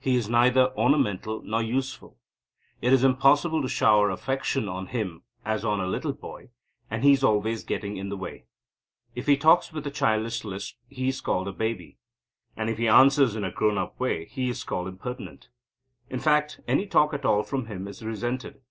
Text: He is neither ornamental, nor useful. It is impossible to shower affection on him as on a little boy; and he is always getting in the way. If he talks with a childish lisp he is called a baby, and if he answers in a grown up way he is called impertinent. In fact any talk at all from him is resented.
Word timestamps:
He 0.00 0.16
is 0.16 0.28
neither 0.28 0.72
ornamental, 0.74 1.42
nor 1.42 1.62
useful. 1.62 2.18
It 2.82 2.92
is 2.92 3.04
impossible 3.04 3.62
to 3.62 3.68
shower 3.68 4.10
affection 4.10 4.68
on 4.68 4.88
him 4.88 5.22
as 5.44 5.64
on 5.64 5.78
a 5.78 5.86
little 5.86 6.12
boy; 6.12 6.50
and 6.90 7.04
he 7.04 7.12
is 7.12 7.22
always 7.22 7.62
getting 7.62 7.96
in 7.96 8.08
the 8.08 8.16
way. 8.16 8.46
If 9.14 9.28
he 9.28 9.36
talks 9.36 9.72
with 9.72 9.86
a 9.86 9.90
childish 9.92 10.42
lisp 10.42 10.74
he 10.88 11.06
is 11.06 11.20
called 11.20 11.46
a 11.46 11.52
baby, 11.52 11.98
and 12.56 12.68
if 12.68 12.78
he 12.78 12.88
answers 12.88 13.36
in 13.36 13.44
a 13.44 13.52
grown 13.52 13.78
up 13.78 14.00
way 14.00 14.24
he 14.24 14.48
is 14.48 14.64
called 14.64 14.88
impertinent. 14.88 15.50
In 16.08 16.18
fact 16.18 16.58
any 16.66 16.86
talk 16.88 17.14
at 17.14 17.24
all 17.24 17.44
from 17.44 17.66
him 17.66 17.86
is 17.86 18.02
resented. 18.04 18.62